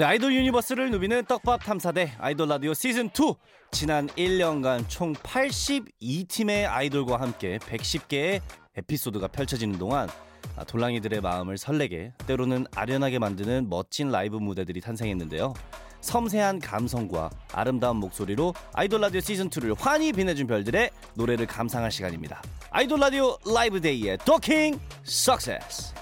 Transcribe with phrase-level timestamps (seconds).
[0.00, 3.34] 네, 아이돌 universe를 누비는 떡밥 탐사대 아이돌 라디오 시즌 2.
[3.70, 8.40] 지난 1년간 총 82팀의 아이돌과 함께 110개의
[8.76, 10.08] 에피소드가 펼쳐지는 동안
[10.56, 15.52] 아, 돌랑이들의 마음을 설레게 때로는 아련하게 만드는 멋진 라이브 무대들이 탄생했는데요.
[16.00, 22.40] 섬세한 감성과 아름다운 목소리로 아이돌 라디오 시즌 2를 환히 빛내준 별들의 노래를 감상할 시간입니다.
[22.70, 25.99] 아이돌 라디오 라이브 day의 도킹 success.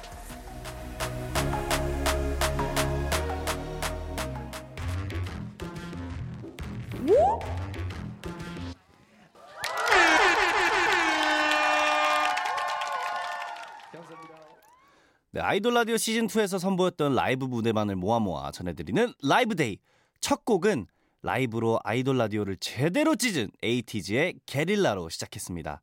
[15.30, 19.79] 네, 아이돌 라디오 시즌 2에서 선보였던 라이브 무대만을 모아 모아 전해드리는 라이브 day.
[20.21, 20.87] 첫 곡은
[21.23, 25.80] 라이브로 아이돌 라디오를 제대로 찢은 에이티즈의 게릴라로 시작했습니다.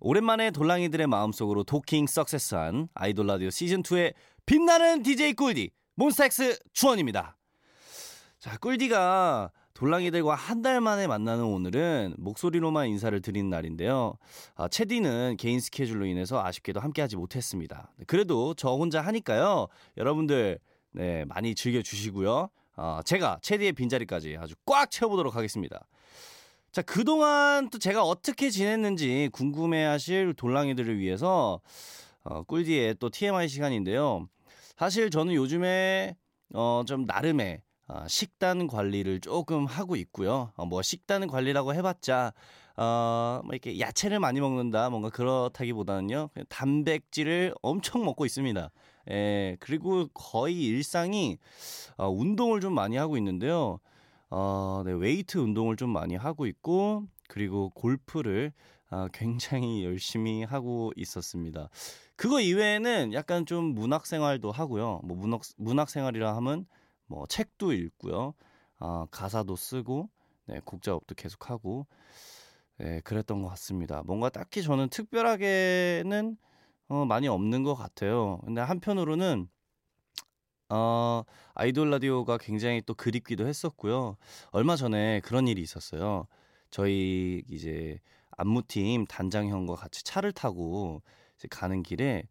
[0.00, 4.12] 오랜만에 돌랑이들의 마음속으로 도킹 success한 아이돌 라디오 시즌 2의
[4.44, 7.38] 빛나는 DJ 꿀디 몬스타엑스 주헌입니다.
[8.38, 14.16] 자, 꿀디가 돌랑이들과 한 달 만에 만나는 오늘은 목소리로만 인사를 드리는 날인데요.
[14.54, 17.92] 아, 체디는 개인 스케줄로 인해서 아쉽게도 함께하지 못했습니다.
[18.06, 19.68] 그래도 저 혼자 하니까요.
[19.98, 20.58] 여러분들
[20.92, 22.48] 네, 많이 즐겨주시고요.
[22.76, 25.86] 어, 제가 체디의 빈자리까지 아주 꽉 채워보도록 하겠습니다.
[26.72, 31.60] 자, 그동안 또 제가 어떻게 지냈는지 궁금해하실 돌랑이들을 위해서
[32.24, 34.26] 어, 꿀디의 또 TMI 시간인데요.
[34.76, 36.16] 사실 저는 요즘에
[36.54, 37.65] 어, 좀 나름의 어,
[38.08, 40.52] 식단 관리를 조금 하고 있고요.
[40.56, 42.32] 어, 뭐 식단 관리라고 해봤자
[42.76, 48.70] 어, 뭐 이렇게 야채를 많이 먹는다 뭔가 그렇다기보다는요 단백질을 엄청 먹고 있습니다.
[49.10, 51.38] 예, 그리고 거의 일상이
[51.96, 53.78] 어, 운동을 좀 많이 하고 있는데요.
[54.30, 58.52] 어, 네, 웨이트 운동을 좀 많이 하고 있고 그리고 골프를
[58.90, 61.68] 어, 굉장히 열심히 하고 있었습니다.
[62.16, 65.00] 그거 이외에는 약간 좀 문학 생활도 하고요.
[65.04, 66.66] 뭐 문학 문학 생활이라 하면
[67.06, 68.34] 뭐 책도 읽고요.
[68.78, 70.08] 어, 가사도 쓰고
[70.46, 71.86] 네, 곡 작업도 계속 하고
[72.78, 74.02] 네, 그랬던 것 같습니다.
[74.04, 76.36] 뭔가 딱히 저는 특별하게는
[76.88, 78.38] 어, 많이 없는 것 같아요.
[78.44, 79.48] 근데 한편으로는
[80.68, 81.22] 어,
[81.54, 84.16] 아이돌 라디오가 굉장히 또 그립기도 했었고요.
[84.50, 86.26] 얼마 전에 그런 일이 있었어요.
[86.70, 88.00] 저희 이제
[88.32, 91.02] 안무팀 단장형과 같이 차를 타고
[91.36, 92.28] 이제 가는 길에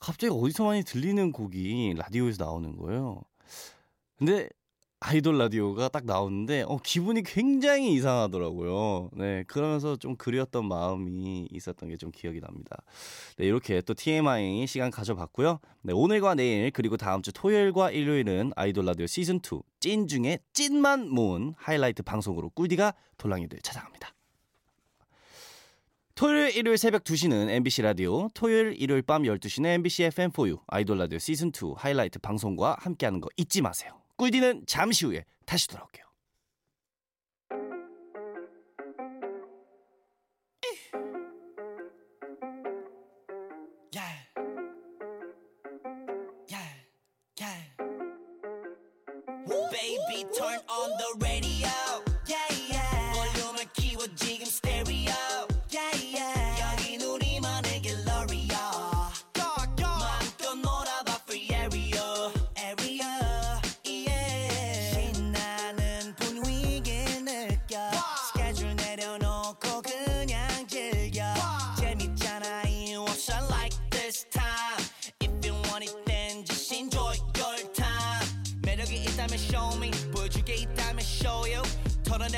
[0.00, 3.20] 갑자기 어디서 많이 들리는 곡이 라디오에서 나오는 거예요.
[4.18, 4.48] 근데
[5.00, 9.10] 아이돌 라디오가 딱 나오는데 어, 기분이 굉장히 이상하더라고요.
[9.12, 12.76] 네, 그러면서 좀 그리웠던 마음이 있었던 게 좀 기억이 납니다.
[13.36, 15.60] 네, 이렇게 또 TMI 시간 가져봤고요.
[15.82, 21.08] 네, 오늘과 내일 그리고 다음 주 토요일과 일요일은 아이돌 라디오 시즌 2 찐 중에 찐만
[21.10, 24.12] 모은 하이라이트 방송으로 꿀디가 돌랑이들 찾아갑니다.
[26.16, 31.48] 토요일, 일요일 새벽 2시는 MBC 라디오, 토요일, 일요일 밤 12시는 MBC FM4U 아이돌 라디오 시즌
[31.48, 33.92] 2 하이라이트 방송과 함께하는 거 잊지 마세요.
[34.18, 36.06] 꿀디는 잠시 후에 다시 돌아올게요.
[49.70, 51.47] Baby, turn on the radio.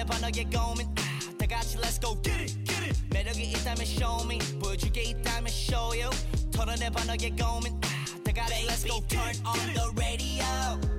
[0.00, 4.24] 내봐 너의 고민 아, 다 같이 let's go get it get it 매력이 있다면 show
[4.24, 6.08] me 보여줄 게 있다면 show you
[6.52, 10.48] 털어내봐 너의 고민 아, 다 같이 let's go turn on the radio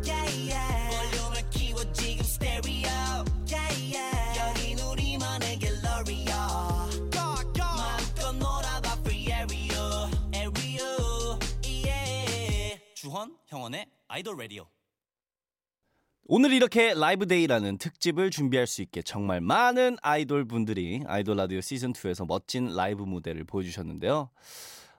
[0.06, 6.88] yeah yeah 볼륨을 키워 지금 stereo yeah yeah 여긴 우리만의 갤러리야
[7.58, 14.68] 마음껏 놀아봐 free area area yeah 주헌, 형원의 아이돌 라디오.
[16.34, 21.92] 오늘 이렇게 라이브 day라는 특집을 준비할 수 있게 정말 많은 아이돌 분들이 아이돌 라디오 시즌
[21.92, 24.30] 2에서 멋진 라이브 무대를 보여주셨는데요.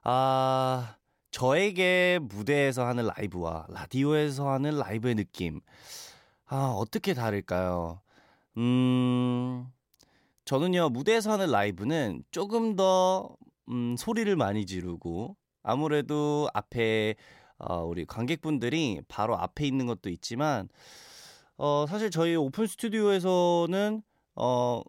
[0.03, 0.97] 아,
[1.31, 5.63] 저에게 무대에서 하는 라이브와 라디오에서 하는 라이브의 느낌.
[6.45, 8.03] 아, 어떻게 다를까요?
[8.59, 9.69] 음,
[10.45, 13.35] 저는요, 무대에서 하는 라이브는 조금 더,
[13.71, 17.15] 음, 소리를 많이 지르고, 아무래도 앞에,
[17.57, 20.69] 어, 우리 관객분들이 바로 앞에 있는 것도 있지만,
[21.63, 24.03] 어, 사실 저희 오픈 스튜디오에서는,
[24.35, 24.83] 어,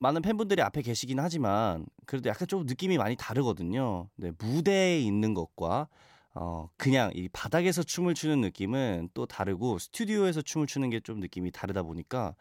[0.00, 4.10] 많은 팬분들이 앞에 계시긴 하지만, 그래도 약간 좀 느낌이 많이 다르거든요.
[4.16, 5.88] 네, 무대에 있는 것과,
[6.34, 11.50] 어, 그냥 이 바닥에서 춤을 추는 느낌은 또 다르고 스튜디오에서 춤을 추는 게 좀 느낌이
[11.52, 12.34] 다르다 보니까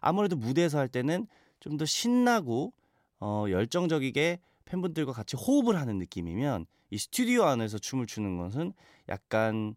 [0.00, 1.26] 아무래도 무대에서 할 때는
[1.60, 2.72] 좀 더 신나고
[3.20, 8.72] 어, 열정적이게 팬분들과 같이 호흡을 하는 느낌이면 이 스튜디오 안에서 춤을 추는 것은
[9.08, 9.74] 약간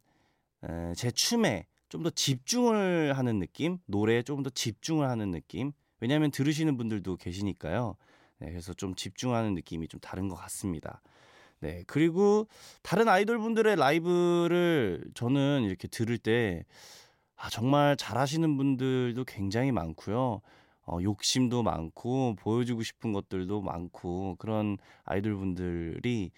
[0.63, 5.73] 에, 제 춤에 좀 더 집중을 하는 느낌, 노래에 조금 더 집중을 하는 느낌.
[5.99, 7.95] 왜냐하면 들으시는 분들도 계시니까요.
[8.39, 11.01] 네, 그래서 좀 집중하는 느낌이 좀 다른 것 같습니다.
[11.59, 12.47] 네, 그리고
[12.81, 16.63] 다른 아이돌 분들의 라이브를 저는 이렇게 들을 때
[17.35, 20.41] 아, 정말 잘하시는 분들도 굉장히 많고요.
[20.88, 26.31] 어, 욕심도 많고 보여주고 싶은 것들도 많고 그런 아이돌 분들이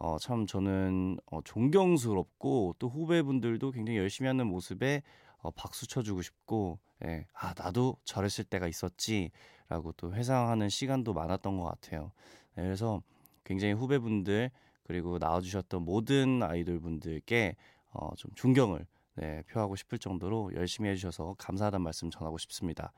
[0.00, 5.02] 어, 참 저는 어, 존경스럽고 또 후배분들도 굉장히 열심히 하는 모습에
[5.38, 11.64] 어, 박수 쳐주고 싶고 예, 아 나도 저랬을 때가 있었지라고 또 회상하는 시간도 많았던 것
[11.64, 12.12] 같아요.
[12.54, 13.02] 네, 그래서
[13.42, 14.52] 굉장히 후배분들
[14.84, 17.56] 그리고 나와주셨던 모든 아이돌 분들께
[17.90, 18.86] 어, 좀 존경을
[19.16, 22.92] 네, 표하고 싶을 정도로 열심히 해주셔서 감사하다는 말씀 전하고 싶습니다.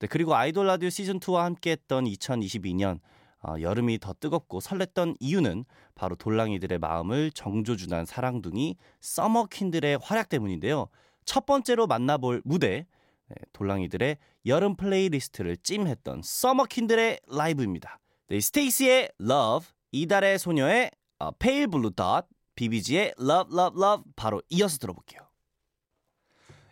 [0.00, 2.98] 네, 그리고 아이돌 라디오 시즌 2와 함께했던 2022년
[3.42, 5.64] 어, 여름이 더 뜨겁고 설렜던 이유는
[5.94, 10.88] 바로 돌랑이들의 마음을 정조준한 사랑둥이 summer queen들의 활약 때문인데요.
[11.24, 12.86] 첫 번째로 만나볼 무대
[13.28, 18.00] 네, 돌랑이들의 여름 playlist를 찜했던 summer queen들의 라이브입니다.
[18.28, 22.26] 네, 스테이씨의 Love, 이달의 소녀의 어, Pale Blue Dot,
[22.56, 25.20] 비비지의 Love Love Love 바로 이어서 들어볼게요.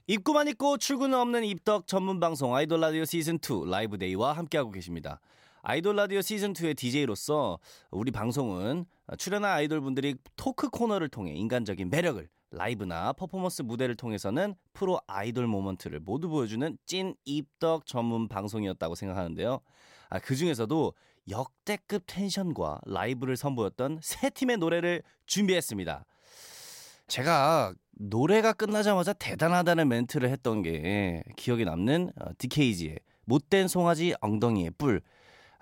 [0.06, 5.20] 입구만 있고 출구는 없는 입덕 전문 방송 아이돌 라디오 시즌 2 라이브 day와 함께하고 계십니다.
[5.62, 7.58] 아이돌 라디오 시즌 2의 DJ로서
[7.90, 8.84] 우리 방송은
[9.18, 16.00] 출연한 아이돌 분들이 토크 코너를 통해 인간적인 매력을 라이브나 퍼포먼스 무대를 통해서는 프로 아이돌 moment를
[16.00, 19.60] 모두 보여주는 찐 입덕 전문 방송이었다고 생각하는데요.
[20.10, 20.94] 아, 그 중에서도
[21.28, 26.04] 역대급 텐션과 라이브를 선보였던 세 팀의 노래를 준비했습니다.
[27.08, 35.02] 제가 노래가 끝나자마자 대단하다는 멘트를 했던 게 기억에 남는 어, DKG의 못된 송아지 엉덩이의 뿔.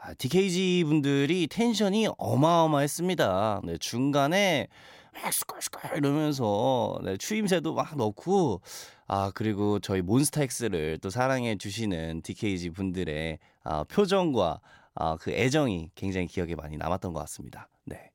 [0.06, 3.62] 아, DKG 분들이 텐션이 어마어마했습니다.
[3.64, 4.68] 네, 중간에
[5.12, 8.60] 막 스컬스컬 이러면서 네, 추임새도 막 넣고
[9.08, 14.60] 아 그리고 저희 몬스타엑스를 또 사랑해 주시는 DKG 분들의 아, 표정과
[14.94, 17.68] 아, 그 애정이 굉장히 기억에 많이 남았던 것 같습니다.
[17.84, 18.12] 네.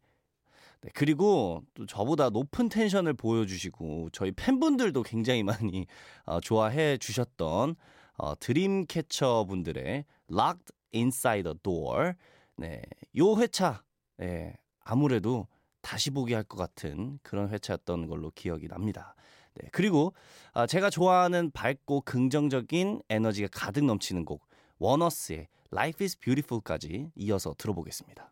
[0.80, 5.88] 네, 그리고 또 저보다 높은 텐션을 보여주시고 저희 팬분들도 굉장히 많이
[6.24, 7.76] 어, 좋아해 주셨던
[8.18, 12.14] 어, 드림캐쳐 분들의 Locked Inside the Door.
[12.58, 12.82] 네,
[13.18, 13.84] 요 회차
[14.18, 15.48] 네, 아무래도
[15.82, 19.16] 다시 보기 할 것 같은 그런 회차였던 걸로 기억이 납니다.
[19.56, 20.14] 네, 그리고
[20.54, 24.46] 아, 제가 좋아하는 밝고 긍정적인 에너지가 가득 넘치는 곡
[24.80, 28.32] 원어스의 Life is Beautiful까지 이어서 들어보겠습니다.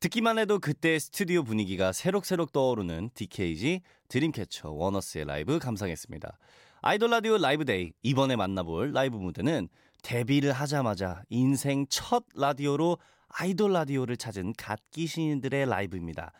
[0.00, 6.38] 듣기만 해도 그때 스튜디오 분위기가 새록새록 떠오르는 DKZ 드림캐쳐 원어스의 라이브 감상했습니다.
[6.80, 9.68] 아이돌 라디오 라이브 day 이번에 만나볼 라이브 무대는
[10.02, 16.32] 데뷔를 하자마자 인생 첫 라디오로 아이돌 라디오를 찾은 갓기 신인들의 라이브입니다.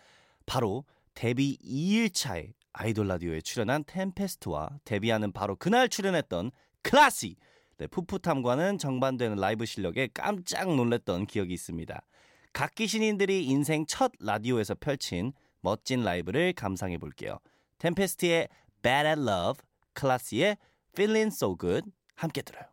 [0.46, 6.50] 바로 데뷔 2일차에 아이돌 라디오에 출연한 템페스트와 데뷔하는 바로 그날 출연했던
[6.82, 7.36] 클라씨
[7.78, 12.02] 네, 풋풋함과는 정반대되는 라이브 실력에 깜짝 놀랐던 기억이 있습니다.
[12.52, 17.38] 갓기 신인들이 인생 첫 라디오에서 펼친 멋진 라이브를 감상해 볼게요.
[17.78, 18.48] 템페스트의
[18.82, 19.62] Bad at Love,
[19.94, 20.58] 클라씨의
[20.92, 22.71] Feeling So Good 함께 들어요.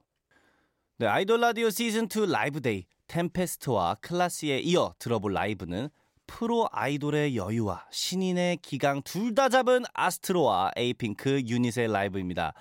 [1.00, 5.88] 네, 아이돌 라디오 시즌 2 라이브 day 템페스트와 클라씨에 이어 들어볼 라이브는
[6.28, 12.54] 프로 아이돌의 여유와 신인의 기강 둘 다 잡은 아스트로와 에이핑크 유닛의 라이브입니다.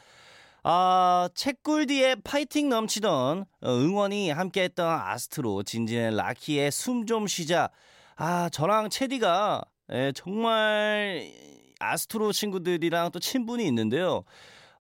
[0.63, 7.71] 아, 쩨꿀디의 파이팅 넘치던 어, 응원이 함께했던 아스트로 진진의 라키의 숨 좀 쉬자.
[8.15, 9.65] 아, 저랑 쩨디가
[9.95, 11.33] 예, 정말
[11.81, 14.23] 아스트로 친구들이랑 또 친분이 있는데요.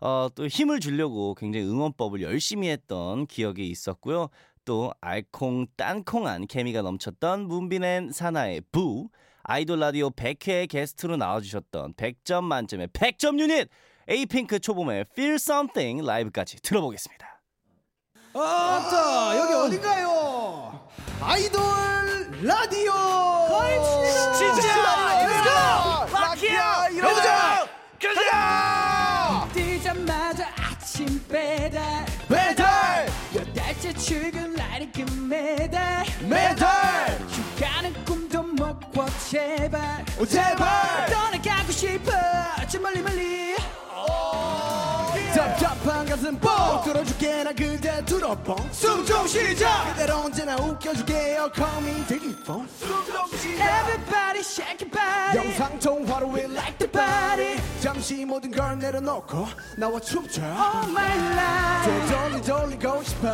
[0.00, 4.28] 어, 또 힘을 주려고 굉장히 응원법을 열심히 했던 기억이 있었고요.
[4.64, 9.08] 또 알콩달콩한 케미가 넘쳤던 문빈 and 산하의 Boo
[9.42, 13.68] 아이돌 라디오 100회 게스트로 나와주셨던 100점 만점의 100점 유닛
[14.08, 17.42] 에이핑크 초봄의 Feel Something 라이브까지 들어보겠습니다.
[18.34, 20.88] 아따 여기 어딘가요?
[21.20, 21.62] 아이돌
[22.42, 22.92] 라디오.
[24.36, 24.77] 진짜!
[34.08, 36.02] 출근 라이크 매달.
[36.22, 36.66] 메달!
[37.28, 40.02] 휴가는 꿈도 못꿔 제발.
[40.18, 41.07] 오, 제발
[46.78, 52.68] 뻥 뚫어줄게 나 그대 들어뻥 숨좀 쉬자 그대로 언제나 웃겨줄게요 Call me take it phone
[53.58, 59.46] Everybody shake your body body 영상 통화로 we like the body 잠시 모든 걸 내려놓고
[59.76, 63.28] 나와 춤춰 all my life 되돌리 돌리고 싶어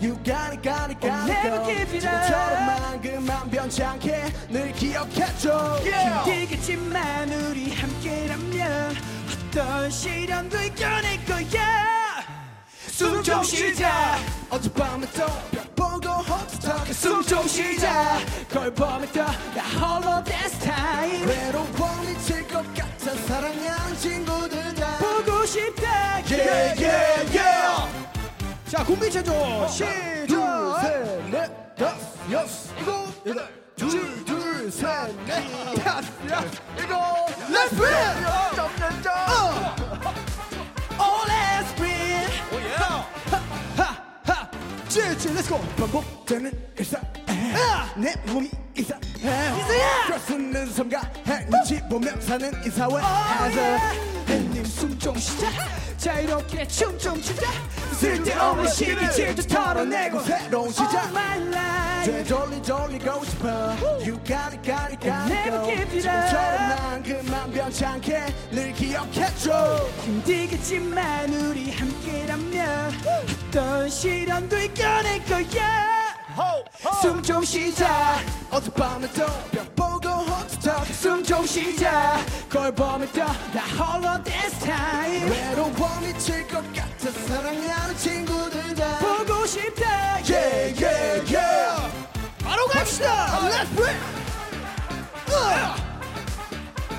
[0.00, 2.26] You got it got it got it never give it up.
[2.26, 6.24] 지금처럼만 그만 변치 않게 늘 기억해줘 yeah.
[6.24, 8.96] 힘들겠지만 우리 함께라면
[9.50, 11.97] 어떤 시련도 이겨낼 거야
[12.98, 14.16] 숨 좀 쉬자
[14.50, 18.18] 어젯밤에 또벽 보고 헛떡 숨좀 쉬자
[18.50, 19.30] 걸 보면 또나
[19.78, 27.86] 홀로 dance time 외로워 미칠 것 같아 사랑하는 친구들 다 보고 싶다 Yeah yeah yeah.
[28.68, 29.32] 자 군비 체조.
[29.68, 30.26] 시작.
[30.26, 36.96] 둘셋넷 다섯 여섯 일곱 여덟 둘둘셋넷 다섯 여섯 일곱.
[37.48, 38.47] Let's win
[45.18, 45.58] Let's go.
[45.76, 47.02] 반복되는 일상
[47.96, 49.00] 내 몸이 이상해.
[49.16, 50.06] 이상해!
[50.06, 51.46] 그렇수는 삼가해.
[51.50, 53.78] 눈치 보며 사는 이 사회에서
[54.28, 55.48] 님숨 좀 쉬자
[55.98, 57.42] 자유롭게 춤좀 추자.
[57.98, 61.10] 쓸데없는 시기 질투 털어내고 새로운 All 시작.
[61.10, 62.12] my life.
[62.12, 63.48] 되돌리 돌리고 싶어.
[64.00, 66.68] You got it got it got it go 지금처럼.
[66.68, 69.88] 난 그만 변치 않게 늘 기억해줘.
[70.04, 72.92] 힘들겠지만 우리 함께라면
[73.48, 75.98] 어떤 시련도 이겨낼 거야.
[77.02, 78.18] 숨 좀 쉬자.
[78.50, 82.18] 어젯밤에 또벽 보고 헛떡 숨좀 쉬자.
[82.48, 90.20] 걸 보면 또나 홀로 dance time 외로워 미칠 것 같아 사랑하는 친구들 다 보고 싶다
[90.28, 91.92] Yeah yeah yeah
[92.44, 93.96] 바로 갑시다 Let's break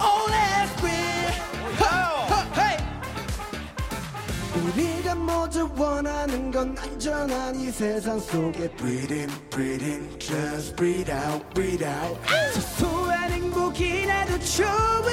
[0.02, 1.36] All let's breathe
[2.56, 2.78] Hey
[4.56, 11.46] 우리가 모두 원하는 건 안전한 이 세상 속에 Breathe in, breathe in, just breathe out,
[11.54, 12.18] breathe out
[12.54, 15.09] 소소한 행복이라도 좋으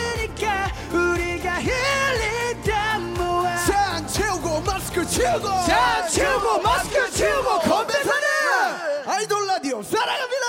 [5.17, 5.49] 채우고!
[5.67, 8.29] 잔 채우고 마스크 채우고 건배사는
[9.07, 10.47] 아이돌 라디오 사랑합니다!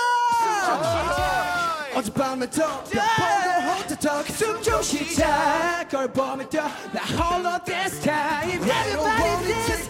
[1.96, 3.50] 어젯밤에 또벽 보고
[3.96, 7.98] 헛떡 숨좀 쉬자 걸 보면 또나 홀로 dance.
[8.02, 9.88] time Everybody dance.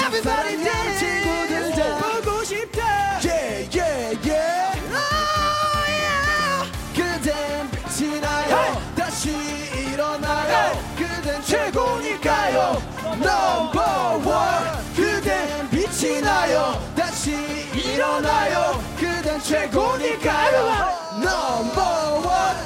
[0.00, 2.80] Everybody dance 친구들 다 보고 싶다
[3.22, 4.72] Yeah yeah yeah.
[4.88, 6.64] Oh yeah.
[6.94, 8.80] 그댄 빛이 나요.
[8.96, 9.30] 다시
[9.92, 10.72] 일어나요.
[10.96, 12.82] 그댄 최고니까요.
[13.14, 13.73] Number
[18.14, 20.58] 일어나요 그댄 최고니까요
[21.16, 22.64] Number one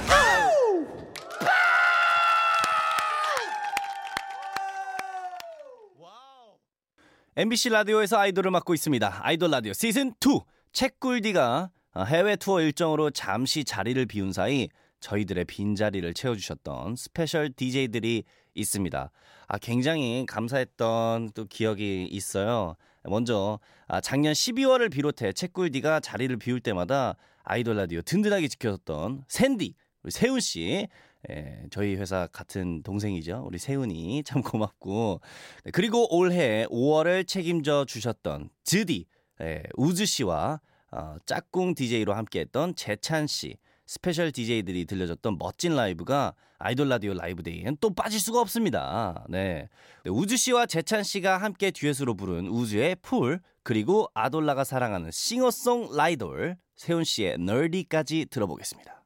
[7.36, 9.20] MBC 라디오에서 아이돌을 맡고 있습니다.
[9.22, 10.40] 아이돌 라디오 시즌 2
[10.72, 14.68] 쩨꿀디가 어, 해외 투어 일정으로 잠시 자리를 비운 사이
[15.00, 18.24] 저희들의 빈자리를 채워주셨던 special DJ들이
[18.54, 19.10] 있습니다.
[19.46, 22.74] 아, 굉장히 감사했던 또 기억이 있어요.
[23.08, 30.10] 먼저 아, 작년 12월을 비롯해 쩨꿀디가 자리를 비울 때마다 아이돌 라디오 든든하게 지켜줬던 샌디 우리
[30.10, 30.86] 세훈 씨.
[31.30, 33.42] 예, 저희 회사 같은 동생이죠.
[33.46, 34.22] 우리 세훈이.
[34.24, 35.20] 참 고맙고.
[35.64, 39.06] 네, 그리고 올해 5월을 책임져 주셨던 드디
[39.40, 40.60] 예, 우즈 씨와
[40.90, 47.78] 어, 짝꿍 DJ로 함께했던 재찬 씨 special DJ들이 들려줬던 멋진 라이브가 아이돌 라디오 라이브 day엔
[47.80, 49.24] 또 빠질 수가 없습니다.
[49.30, 49.66] 네.
[50.04, 56.58] 네, 우즈 씨와 재찬 씨가 함께 듀엣으로 부른 우즈의 풀 그리고 아돌라가 사랑하는 싱어송 라이돌
[56.76, 59.04] 세훈 씨의 널디까지 들어보겠습니다.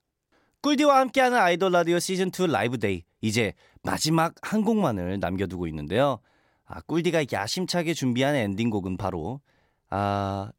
[0.63, 3.53] 꿀디와 함께하는 아이돌 라디오 시즌 2 라이브 데이 이제
[3.85, 6.19] 마지막 한 곡만을 남겨두고 있는데요.
[6.65, 9.41] 아, 꿀디가 야심차게 준비한 엔딩곡은 바로
[9.91, 10.51] 아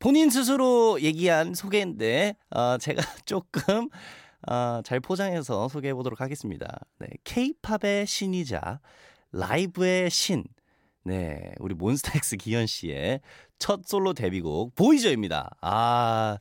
[0.00, 3.90] 본인 스스로 얘기한 소개인데 아, 제가 조금
[4.46, 6.80] 아, 잘 포장해서 소개해 보도록 하겠습니다.
[6.98, 8.80] 네, K-팝의 신이자
[9.30, 10.44] 라이브의 신.
[11.04, 13.20] 네, 우리 몬스타엑스 기현 씨의
[13.58, 15.50] 첫 솔로 데뷔곡 보이저입니다.
[15.60, 16.38] 아,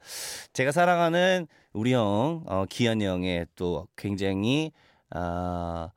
[0.54, 4.72] 제가 사랑하는 우리 형 어, 기현 형의 또 굉장히
[5.10, 5.90] 아,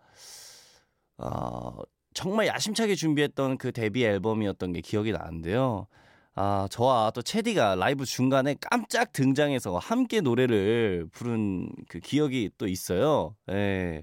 [1.17, 1.79] 어,
[2.13, 5.87] 정말 야심차게 준비했던 그 데뷔 앨범이었던 게 기억이 나는데요.
[6.35, 13.37] 아, 저와 또 체디가 라이브 중간에 깜짝 등장해서 함께 노래를 부른 그 기억이 또 있어요.
[13.51, 14.03] 예.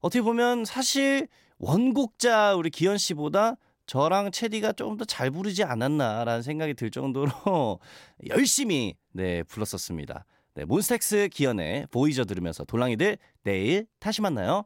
[0.00, 6.74] 어떻게 보면 사실 원곡자 우리 기현 씨보다 저랑 체디가 조금 더 잘 부르지 않았나라는 생각이
[6.74, 7.30] 들 정도로
[8.28, 10.26] 열심히 네, 불렀었습니다.
[10.54, 14.64] 네, 몬스텍스 기현의 보이저 들으면서 돌랑이들 내일 다시 만나요.